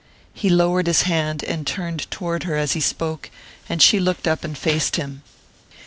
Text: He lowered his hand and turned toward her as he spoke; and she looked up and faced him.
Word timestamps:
He 0.33 0.49
lowered 0.49 0.87
his 0.87 1.03
hand 1.03 1.43
and 1.43 1.67
turned 1.67 2.09
toward 2.09 2.41
her 2.41 2.55
as 2.55 2.71
he 2.73 2.79
spoke; 2.81 3.29
and 3.69 3.83
she 3.83 3.99
looked 3.99 4.27
up 4.27 4.43
and 4.43 4.57
faced 4.57 4.95
him. 4.95 5.21